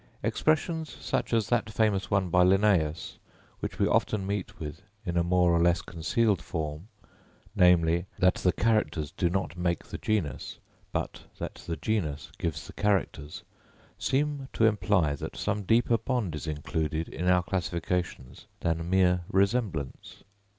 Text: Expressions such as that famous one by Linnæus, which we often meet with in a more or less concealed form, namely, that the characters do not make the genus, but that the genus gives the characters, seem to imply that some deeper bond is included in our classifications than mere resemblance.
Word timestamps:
Expressions 0.23 0.91
such 0.91 1.31
as 1.31 1.49
that 1.49 1.69
famous 1.69 2.09
one 2.09 2.29
by 2.31 2.43
Linnæus, 2.43 3.19
which 3.59 3.77
we 3.77 3.85
often 3.85 4.25
meet 4.25 4.59
with 4.59 4.81
in 5.05 5.15
a 5.15 5.23
more 5.23 5.53
or 5.53 5.59
less 5.59 5.83
concealed 5.83 6.41
form, 6.41 6.87
namely, 7.55 8.07
that 8.17 8.33
the 8.33 8.51
characters 8.51 9.11
do 9.11 9.29
not 9.29 9.55
make 9.55 9.83
the 9.83 9.99
genus, 9.99 10.57
but 10.91 11.25
that 11.37 11.53
the 11.67 11.77
genus 11.77 12.31
gives 12.39 12.65
the 12.65 12.73
characters, 12.73 13.43
seem 13.99 14.47
to 14.53 14.65
imply 14.65 15.13
that 15.13 15.35
some 15.37 15.61
deeper 15.61 15.99
bond 15.99 16.33
is 16.33 16.47
included 16.47 17.07
in 17.07 17.27
our 17.27 17.43
classifications 17.43 18.47
than 18.61 18.89
mere 18.89 19.23
resemblance. 19.29 20.23